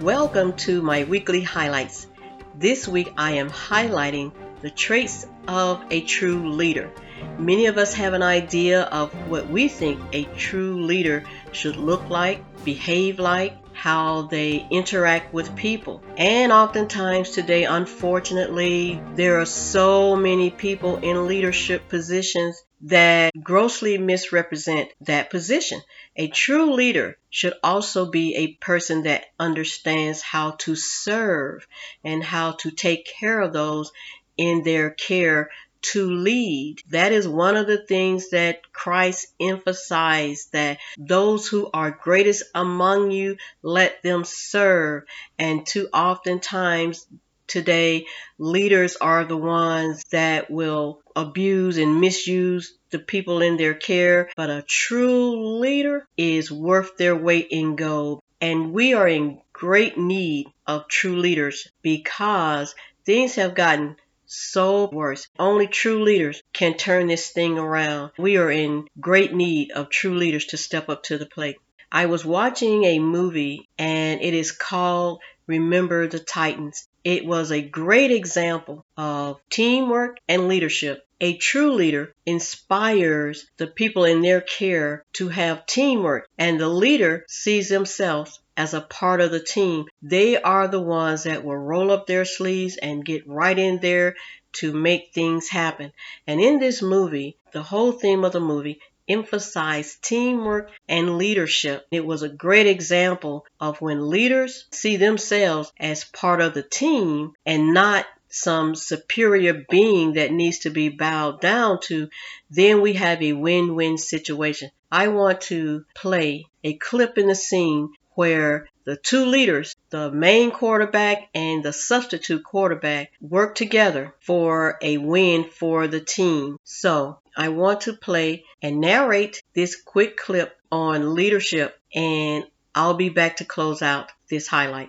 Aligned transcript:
Welcome 0.00 0.54
to 0.64 0.80
my 0.80 1.04
weekly 1.04 1.42
highlights. 1.42 2.06
This 2.54 2.88
week 2.88 3.12
I 3.18 3.32
am 3.32 3.50
highlighting 3.50 4.32
the 4.62 4.70
traits 4.70 5.26
of 5.46 5.84
a 5.90 6.00
true 6.00 6.54
leader. 6.54 6.90
Many 7.38 7.66
of 7.66 7.76
us 7.76 7.92
have 7.92 8.14
an 8.14 8.22
idea 8.22 8.84
of 8.84 9.12
what 9.28 9.50
we 9.50 9.68
think 9.68 10.00
a 10.14 10.24
true 10.24 10.86
leader 10.86 11.24
should 11.52 11.76
look 11.76 12.08
like, 12.08 12.64
behave 12.64 13.18
like, 13.18 13.58
how 13.74 14.22
they 14.22 14.66
interact 14.70 15.34
with 15.34 15.54
people. 15.54 16.02
And 16.16 16.50
oftentimes 16.50 17.32
today, 17.32 17.64
unfortunately, 17.64 19.02
there 19.16 19.38
are 19.38 19.46
so 19.46 20.16
many 20.16 20.48
people 20.48 20.96
in 20.96 21.26
leadership 21.26 21.90
positions 21.90 22.62
that 22.82 23.32
grossly 23.42 23.98
misrepresent 23.98 24.90
that 25.02 25.30
position. 25.30 25.80
A 26.16 26.28
true 26.28 26.74
leader 26.74 27.18
should 27.28 27.54
also 27.62 28.10
be 28.10 28.36
a 28.36 28.54
person 28.54 29.02
that 29.02 29.26
understands 29.38 30.22
how 30.22 30.52
to 30.52 30.74
serve 30.74 31.66
and 32.04 32.22
how 32.22 32.52
to 32.52 32.70
take 32.70 33.06
care 33.06 33.40
of 33.40 33.52
those 33.52 33.92
in 34.36 34.62
their 34.62 34.90
care 34.90 35.50
to 35.82 36.10
lead. 36.10 36.82
That 36.90 37.12
is 37.12 37.26
one 37.26 37.56
of 37.56 37.66
the 37.66 37.84
things 37.84 38.30
that 38.30 38.72
Christ 38.72 39.28
emphasized 39.40 40.52
that 40.52 40.78
those 40.98 41.48
who 41.48 41.70
are 41.72 41.90
greatest 41.90 42.44
among 42.54 43.10
you, 43.10 43.36
let 43.62 44.02
them 44.02 44.24
serve. 44.24 45.04
And 45.38 45.66
too 45.66 45.88
oftentimes 45.92 47.06
today, 47.50 48.06
leaders 48.38 48.96
are 48.96 49.24
the 49.24 49.36
ones 49.36 50.04
that 50.12 50.50
will 50.50 51.02
abuse 51.14 51.76
and 51.76 52.00
misuse 52.00 52.78
the 52.90 52.98
people 52.98 53.42
in 53.42 53.56
their 53.56 53.74
care. 53.74 54.30
But 54.36 54.50
a 54.50 54.64
true 54.66 55.58
leader 55.60 56.06
is 56.16 56.50
worth 56.50 56.96
their 56.96 57.16
weight 57.16 57.48
in 57.50 57.76
gold. 57.76 58.22
And 58.40 58.72
we 58.72 58.94
are 58.94 59.08
in 59.08 59.40
great 59.52 59.98
need 59.98 60.46
of 60.66 60.88
true 60.88 61.16
leaders 61.16 61.68
because 61.82 62.74
things 63.04 63.34
have 63.34 63.54
gotten 63.54 63.96
so 64.26 64.88
worse. 64.88 65.26
Only 65.38 65.66
true 65.66 66.04
leaders 66.04 66.42
can 66.52 66.74
turn 66.76 67.08
this 67.08 67.30
thing 67.30 67.58
around. 67.58 68.12
We 68.16 68.36
are 68.36 68.50
in 68.50 68.86
great 68.98 69.34
need 69.34 69.72
of 69.72 69.90
true 69.90 70.16
leaders 70.16 70.46
to 70.46 70.56
step 70.56 70.88
up 70.88 71.02
to 71.04 71.18
the 71.18 71.26
plate. 71.26 71.56
I 71.92 72.06
was 72.06 72.24
watching 72.24 72.84
a 72.84 72.98
movie 73.00 73.68
and 73.78 74.20
it 74.20 74.34
is 74.34 74.52
called 74.52 75.20
Remember 75.46 76.06
the 76.06 76.20
Titans. 76.20 76.86
It 77.02 77.24
was 77.24 77.50
a 77.50 77.62
great 77.62 78.12
example 78.12 78.84
of 78.96 79.40
teamwork 79.50 80.18
and 80.28 80.46
leadership. 80.46 81.04
A 81.20 81.36
true 81.36 81.72
leader 81.72 82.14
inspires 82.24 83.46
the 83.56 83.66
people 83.66 84.04
in 84.04 84.22
their 84.22 84.40
care 84.40 85.04
to 85.14 85.28
have 85.28 85.66
teamwork, 85.66 86.28
and 86.38 86.58
the 86.58 86.68
leader 86.68 87.24
sees 87.28 87.68
themselves 87.68 88.40
as 88.56 88.72
a 88.72 88.80
part 88.80 89.20
of 89.20 89.30
the 89.30 89.40
team. 89.40 89.86
They 90.00 90.40
are 90.40 90.68
the 90.68 90.80
ones 90.80 91.24
that 91.24 91.44
will 91.44 91.56
roll 91.56 91.90
up 91.90 92.06
their 92.06 92.24
sleeves 92.24 92.76
and 92.76 93.04
get 93.04 93.26
right 93.26 93.58
in 93.58 93.80
there 93.80 94.14
to 94.52 94.72
make 94.72 95.12
things 95.12 95.48
happen. 95.48 95.92
And 96.26 96.40
in 96.40 96.58
this 96.58 96.82
movie, 96.82 97.36
the 97.52 97.62
whole 97.62 97.92
theme 97.92 98.24
of 98.24 98.32
the 98.32 98.40
movie 98.40 98.80
emphasized 99.10 100.02
teamwork 100.02 100.70
and 100.88 101.18
leadership. 101.18 101.86
It 101.90 102.06
was 102.06 102.22
a 102.22 102.28
great 102.28 102.66
example 102.66 103.44
of 103.58 103.80
when 103.80 104.08
leaders 104.08 104.66
see 104.70 104.96
themselves 104.96 105.72
as 105.78 106.04
part 106.04 106.40
of 106.40 106.54
the 106.54 106.62
team 106.62 107.32
and 107.44 107.74
not 107.74 108.06
some 108.30 108.74
superior 108.74 109.64
being 109.68 110.14
that 110.14 110.32
needs 110.32 110.60
to 110.60 110.70
be 110.70 110.88
bowed 110.88 111.40
down 111.40 111.80
to, 111.80 112.08
then 112.48 112.80
we 112.80 112.92
have 112.94 113.20
a 113.22 113.32
win 113.32 113.74
win 113.74 113.98
situation. 113.98 114.70
I 114.90 115.08
want 115.08 115.42
to 115.42 115.84
play 115.94 116.46
a 116.64 116.74
clip 116.74 117.18
in 117.18 117.26
the 117.26 117.34
scene 117.34 117.90
where 118.14 118.68
the 118.84 118.96
two 118.96 119.26
leaders, 119.26 119.76
the 119.90 120.10
main 120.10 120.50
quarterback 120.50 121.28
and 121.32 121.62
the 121.62 121.72
substitute 121.72 122.42
quarterback, 122.42 123.12
work 123.20 123.54
together 123.54 124.14
for 124.20 124.78
a 124.82 124.98
win 124.98 125.44
for 125.44 125.86
the 125.86 126.00
team. 126.00 126.56
So 126.64 127.19
I 127.36 127.48
want 127.48 127.82
to 127.82 127.92
play 127.92 128.44
and 128.62 128.80
narrate 128.80 129.42
this 129.54 129.80
quick 129.80 130.16
clip 130.16 130.56
on 130.72 131.14
leadership, 131.14 131.78
and 131.94 132.44
I'll 132.74 132.94
be 132.94 133.08
back 133.08 133.36
to 133.36 133.44
close 133.44 133.82
out 133.82 134.10
this 134.28 134.46
highlight. 134.46 134.88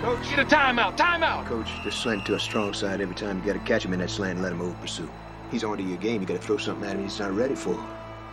Coach, 0.00 0.22
get 0.30 0.38
a 0.38 0.44
timeout, 0.44 0.96
timeout. 0.96 1.46
Coach, 1.46 1.68
just 1.84 2.00
slant 2.00 2.24
to 2.26 2.34
a 2.34 2.40
strong 2.40 2.72
side 2.72 3.00
every 3.00 3.14
time. 3.14 3.38
You 3.40 3.52
got 3.52 3.52
to 3.52 3.66
catch 3.66 3.84
him 3.84 3.92
in 3.92 3.98
that 4.00 4.10
slant 4.10 4.34
and 4.34 4.42
let 4.42 4.52
him 4.52 4.62
over 4.62 4.74
pursuit. 4.76 5.10
He's 5.50 5.64
onto 5.64 5.84
your 5.84 5.98
game. 5.98 6.20
You 6.20 6.26
got 6.26 6.40
to 6.40 6.42
throw 6.42 6.56
something 6.56 6.88
at 6.88 6.96
him 6.96 7.02
he's 7.02 7.18
not 7.18 7.32
ready 7.32 7.54
for. 7.54 7.78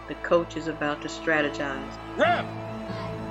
The 0.07 0.15
coach 0.15 0.55
is 0.55 0.67
about 0.67 1.01
to 1.01 1.07
strategize. 1.09 1.97
Rep. 2.15 2.45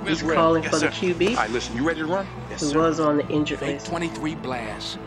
He's 0.05 0.21
calling 0.21 0.63
yes, 0.63 0.71
for 0.71 0.79
sir. 0.79 0.89
the 0.89 1.13
QB. 1.13 1.29
All 1.31 1.35
right, 1.35 1.49
listen, 1.49 1.75
you 1.75 1.85
ready 1.85 2.01
to 2.01 2.05
run? 2.05 2.27
Yes, 2.49 2.61
who 2.61 2.67
sir. 2.67 2.79
was 2.79 2.99
on 2.99 3.17
the 3.17 3.27
injured 3.27 3.59
Fake 3.59 3.75
list. 3.75 3.87
23 3.87 4.35
blast 4.35 4.99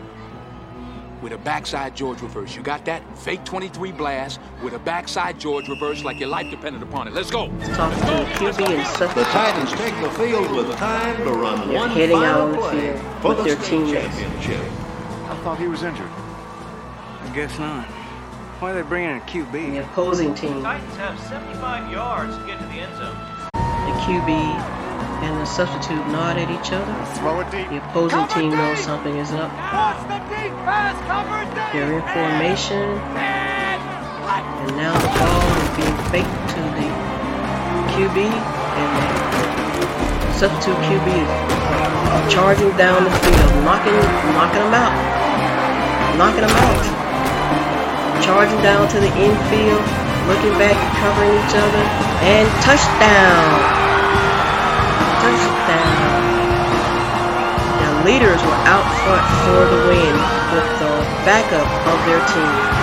with 1.21 1.33
a 1.33 1.37
backside 1.37 1.95
George 1.95 2.21
reverse. 2.21 2.55
You 2.55 2.63
got 2.63 2.83
that? 2.85 3.01
Fake 3.17 3.43
23 3.45 3.91
blast 3.91 4.39
with 4.63 4.73
a 4.73 4.79
backside 4.79 5.39
George 5.39 5.67
reverse 5.69 6.03
like 6.03 6.19
your 6.19 6.29
life 6.29 6.49
depended 6.49 6.81
upon 6.81 7.07
it. 7.07 7.13
Let's 7.13 7.29
go. 7.31 7.45
Let's 7.45 7.77
talk 7.77 7.93
to 7.93 7.99
the 7.99 8.05
QB 8.51 8.67
and 8.69 8.87
substitute. 8.87 9.15
The 9.15 9.23
Titans 9.31 9.71
take 9.73 10.01
the 10.01 10.09
field 10.11 10.51
with 10.51 10.75
time 10.77 11.17
to 11.17 11.31
run 11.31 11.67
They're 11.67 11.77
one 11.77 11.89
heading 11.91 12.17
out 12.17 12.41
on 12.41 12.53
final 12.55 12.69
play 12.69 12.93
field 12.97 13.21
for 13.21 13.33
the 13.35 13.43
their 13.43 13.61
state 13.61 13.93
championship. 14.11 14.61
I 15.29 15.39
thought 15.43 15.57
he 15.59 15.67
was 15.67 15.83
injured. 15.83 16.09
I 16.09 17.31
guess 17.35 17.57
not. 17.59 17.85
Why 18.59 18.71
are 18.71 18.75
they 18.75 18.81
bringing 18.81 19.17
a 19.17 19.21
QB? 19.21 19.51
The 19.51 19.77
opposing 19.83 20.35
team, 20.35 20.55
The 20.57 20.61
Titans 20.61 20.95
have 20.97 21.19
75 21.19 21.91
yards 21.91 22.37
to 22.37 22.45
get 22.45 22.59
to 22.59 22.65
the 22.65 22.73
end 22.73 22.95
zone. 22.97 23.15
the 23.53 23.93
QB 24.05 24.80
and 25.21 25.37
the 25.37 25.45
substitute 25.45 26.01
nod 26.09 26.37
at 26.37 26.49
each 26.49 26.73
other. 26.73 26.93
Throw 27.21 27.41
it 27.41 27.49
deep. 27.53 27.69
The 27.69 27.77
opposing 27.77 28.25
team 28.33 28.51
knows 28.51 28.79
something 28.79 29.15
is 29.17 29.31
up. 29.31 29.53
They're 31.71 31.93
in 31.93 32.05
formation, 32.09 32.97
and 33.15 34.71
now 34.75 34.97
the 34.97 35.11
ball 35.21 35.45
is 35.61 35.69
being 35.77 35.97
faked 36.09 36.41
to 36.57 36.61
the 36.75 36.89
QB, 37.93 38.17
and 38.25 38.89
the 38.97 40.33
substitute 40.33 40.81
QB 40.89 41.09
is 41.13 41.29
charging 42.33 42.73
down 42.77 43.03
the 43.05 43.13
field, 43.21 43.51
knocking, 43.63 43.93
knocking 44.33 44.65
them 44.65 44.73
out, 44.73 44.95
knocking 46.17 46.41
them 46.41 46.55
out, 46.65 46.83
charging 48.25 48.61
down 48.61 48.89
to 48.89 48.99
the 48.99 49.11
infield, 49.21 49.85
looking 50.27 50.57
back, 50.57 50.77
covering 50.97 51.31
each 51.31 51.55
other, 51.55 51.83
and! 52.25 52.49
Touchdown! 52.63 53.80
Leaders 58.03 58.41
were 58.41 58.61
out 58.65 58.85
front 59.03 59.25
for 59.45 59.75
the 59.75 59.81
win 59.87 60.13
with 60.53 60.79
the 60.79 60.93
backup 61.25 61.67
of 61.87 62.05
their 62.05 62.19
team. 62.27 62.81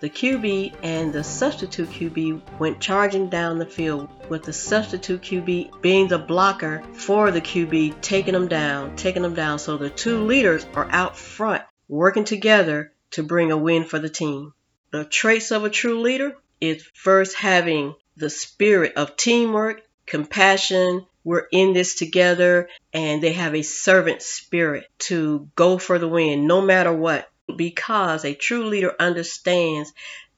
The 0.00 0.10
QB 0.10 0.74
and 0.82 1.12
the 1.12 1.22
substitute 1.22 1.88
QB 1.90 2.58
went 2.58 2.80
charging 2.80 3.28
down 3.28 3.60
the 3.60 3.66
field, 3.66 4.08
with 4.28 4.42
the 4.42 4.52
substitute 4.52 5.22
QB 5.22 5.80
being 5.80 6.08
the 6.08 6.18
blocker 6.18 6.82
for 6.94 7.30
the 7.30 7.40
QB, 7.40 8.00
taking 8.00 8.34
them 8.34 8.48
down, 8.48 8.96
taking 8.96 9.22
them 9.22 9.34
down. 9.34 9.60
So 9.60 9.76
the 9.76 9.90
two 9.90 10.24
leaders 10.24 10.66
are 10.74 10.88
out 10.90 11.16
front, 11.16 11.62
working 11.86 12.24
together 12.24 12.92
to 13.12 13.22
bring 13.22 13.52
a 13.52 13.56
win 13.56 13.84
for 13.84 14.00
the 14.00 14.08
team. 14.08 14.54
The 14.90 15.04
traits 15.04 15.52
of 15.52 15.62
a 15.62 15.70
true 15.70 16.00
leader 16.00 16.36
is 16.60 16.82
first 16.94 17.36
having 17.36 17.94
the 18.16 18.30
spirit 18.30 18.94
of 18.96 19.16
teamwork, 19.16 19.82
compassion. 20.06 21.06
We're 21.24 21.46
in 21.52 21.72
this 21.72 21.94
together, 21.94 22.68
and 22.92 23.22
they 23.22 23.32
have 23.32 23.54
a 23.54 23.62
servant 23.62 24.22
spirit 24.22 24.88
to 25.00 25.48
go 25.54 25.78
for 25.78 25.98
the 25.98 26.08
win 26.08 26.46
no 26.46 26.60
matter 26.60 26.92
what 26.92 27.28
because 27.56 28.24
a 28.24 28.34
true 28.34 28.66
leader 28.66 28.94
understands 28.98 29.92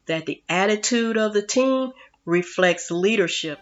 that 0.07 0.27
the 0.27 0.43
attitude 0.49 1.17
of 1.17 1.33
the 1.33 1.43
team 1.43 1.93
reflects 2.25 2.91
leadership. 2.91 3.59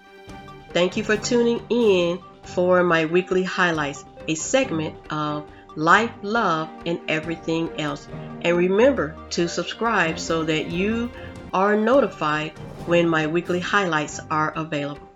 Thank 0.70 0.96
you 0.96 1.04
for 1.04 1.16
tuning 1.16 1.64
in 1.70 2.20
for 2.44 2.82
my 2.82 3.04
weekly 3.04 3.42
highlights, 3.42 4.04
a 4.26 4.34
segment 4.34 4.96
of 5.12 5.48
life, 5.76 6.10
love, 6.22 6.68
and 6.86 7.00
everything 7.08 7.80
else. 7.80 8.08
And 8.42 8.56
remember 8.56 9.16
to 9.30 9.48
subscribe 9.48 10.18
so 10.18 10.44
that 10.44 10.70
you 10.70 11.10
are 11.52 11.76
notified 11.76 12.52
when 12.86 13.08
my 13.08 13.26
weekly 13.26 13.60
highlights 13.60 14.20
are 14.30 14.52
available. 14.56 15.11